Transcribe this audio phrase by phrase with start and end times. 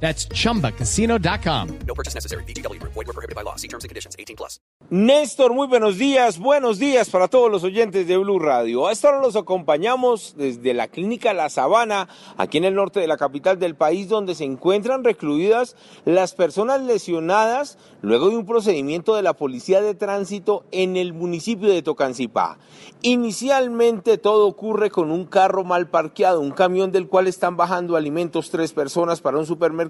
[0.00, 1.78] That's chumbacasino.com.
[1.86, 2.44] No purchase necessary.
[2.44, 2.80] BGW.
[2.82, 3.56] Void were prohibited by law.
[3.56, 4.14] See terms and conditions.
[4.18, 4.60] 18 plus.
[4.88, 8.86] Néstor, muy buenos días, buenos días para todos los oyentes de Blue Radio.
[8.86, 13.08] A esta hora los acompañamos desde la clínica La Sabana, aquí en el norte de
[13.08, 15.74] la capital del país, donde se encuentran recluidas
[16.04, 21.68] las personas lesionadas luego de un procedimiento de la Policía de Tránsito en el municipio
[21.68, 22.58] de Tocancipá.
[23.02, 28.50] Inicialmente todo ocurre con un carro mal parqueado, un camión del cual están bajando alimentos
[28.50, 29.85] tres personas para un supermercado.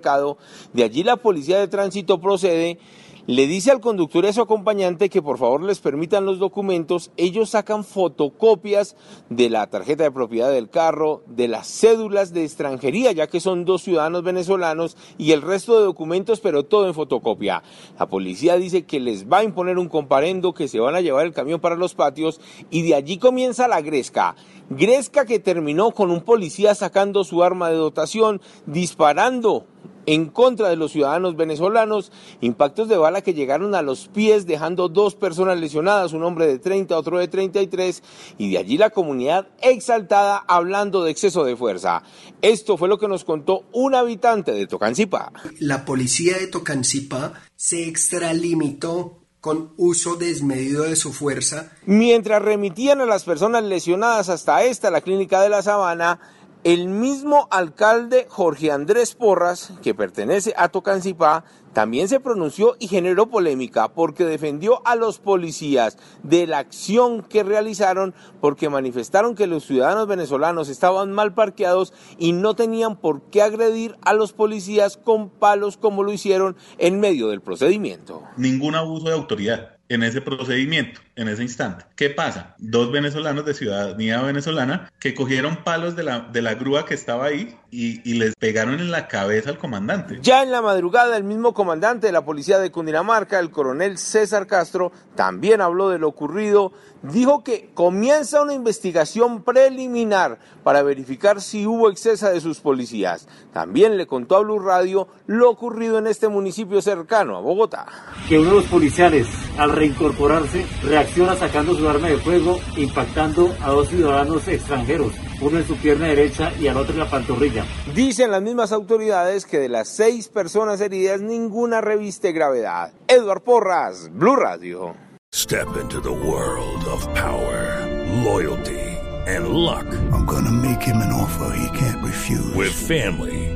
[0.73, 2.79] De allí la Policía de Tránsito procede
[3.27, 7.11] le dice al conductor y a su acompañante que por favor les permitan los documentos,
[7.17, 8.95] ellos sacan fotocopias
[9.31, 13.65] de la tarjeta de propiedad del carro, de las cédulas de extranjería, ya que son
[13.65, 17.65] dos ciudadanos venezolanos, y el resto de documentos, pero todo en fotocopia.
[17.99, 21.27] La policía dice que les va a imponer un comparendo, que se van a llevar
[21.27, 24.37] el camión para los patios, y de allí comienza la gresca.
[24.71, 29.67] Gresca que terminó con un policía sacando su arma de dotación, disparando
[30.07, 34.89] en contra de los ciudadanos venezolanos, impactos de bala que llegaron a los pies dejando
[34.89, 38.03] dos personas lesionadas, un hombre de 30, otro de 33,
[38.39, 42.03] y de allí la comunidad exaltada hablando de exceso de fuerza.
[42.41, 45.33] Esto fue lo que nos contó un habitante de Tocancipá.
[45.59, 51.71] La policía de Tocancipá se extralimitó con uso desmedido de su fuerza.
[51.85, 56.19] Mientras remitían a las personas lesionadas hasta esta, la clínica de la Sabana,
[56.67, 63.29] el mismo alcalde Jorge Andrés Porras, que pertenece a Tocancipá, también se pronunció y generó
[63.29, 69.65] polémica porque defendió a los policías de la acción que realizaron porque manifestaron que los
[69.65, 75.31] ciudadanos venezolanos estaban mal parqueados y no tenían por qué agredir a los policías con
[75.31, 78.25] palos como lo hicieron en medio del procedimiento.
[78.37, 81.85] Ningún abuso de autoridad en ese procedimiento, en ese instante.
[81.97, 82.55] ¿Qué pasa?
[82.59, 87.27] Dos venezolanos de ciudadanía venezolana que cogieron palos de la, de la grúa que estaba
[87.27, 90.19] ahí y, y, les pegaron en la cabeza al comandante.
[90.23, 94.47] Ya en la madrugada, el mismo comandante de la policía de Cundinamarca, el coronel César
[94.47, 96.73] Castro, también habló de lo ocurrido.
[97.03, 103.29] Dijo que comienza una investigación preliminar para verificar si hubo exceso de sus policías.
[103.53, 107.87] También le contó a Blue Radio lo ocurrido en este municipio cercano a Bogotá.
[108.29, 109.29] Que uno de los policiales,
[109.59, 110.67] al reincorporarse,
[111.07, 116.07] reacciona sacando su arma de fuego, impactando a dos ciudadanos extranjeros, uno en su pierna
[116.09, 117.65] derecha y al otro en la pantorrilla.
[117.95, 122.93] Dicen las mismas autoridades que de las seis personas heridas, ninguna reviste gravedad.
[123.07, 124.97] Edward Porras, Blue Radio.
[125.33, 127.87] Step into the world of power,
[128.25, 128.81] loyalty,
[129.29, 129.87] and luck.
[130.13, 132.55] I'm gonna make him an offer he can't refuse.
[132.55, 133.56] With family,